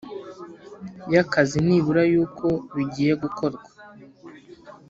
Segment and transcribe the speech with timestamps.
[1.13, 3.63] y akazi nibura y uko bigiye gukorwa